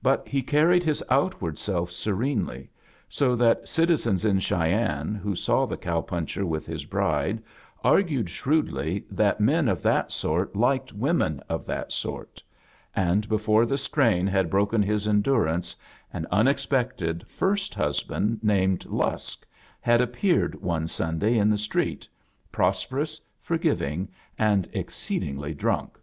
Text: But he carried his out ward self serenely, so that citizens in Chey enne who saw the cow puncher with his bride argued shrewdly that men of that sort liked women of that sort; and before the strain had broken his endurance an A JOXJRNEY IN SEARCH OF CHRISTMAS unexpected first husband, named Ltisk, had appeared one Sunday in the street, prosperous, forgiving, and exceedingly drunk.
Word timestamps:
But 0.00 0.28
he 0.28 0.40
carried 0.40 0.84
his 0.84 1.02
out 1.10 1.42
ward 1.42 1.58
self 1.58 1.90
serenely, 1.90 2.70
so 3.08 3.34
that 3.34 3.68
citizens 3.68 4.24
in 4.24 4.38
Chey 4.38 4.72
enne 4.72 5.16
who 5.16 5.34
saw 5.34 5.66
the 5.66 5.76
cow 5.76 6.00
puncher 6.00 6.46
with 6.46 6.64
his 6.64 6.84
bride 6.84 7.42
argued 7.82 8.30
shrewdly 8.30 9.04
that 9.10 9.40
men 9.40 9.66
of 9.66 9.82
that 9.82 10.12
sort 10.12 10.54
liked 10.54 10.92
women 10.92 11.40
of 11.48 11.66
that 11.66 11.90
sort; 11.90 12.40
and 12.94 13.28
before 13.28 13.66
the 13.66 13.76
strain 13.78 14.28
had 14.28 14.48
broken 14.48 14.80
his 14.80 15.08
endurance 15.08 15.74
an 15.74 15.76
A 15.76 15.76
JOXJRNEY 15.76 15.84
IN 15.90 16.06
SEARCH 16.06 16.14
OF 16.14 16.28
CHRISTMAS 16.28 16.38
unexpected 16.38 17.26
first 17.28 17.74
husband, 17.74 18.44
named 18.44 18.80
Ltisk, 18.88 19.38
had 19.80 20.00
appeared 20.00 20.62
one 20.62 20.86
Sunday 20.86 21.36
in 21.36 21.50
the 21.50 21.58
street, 21.58 22.06
prosperous, 22.52 23.20
forgiving, 23.42 24.08
and 24.38 24.68
exceedingly 24.72 25.52
drunk. 25.52 25.98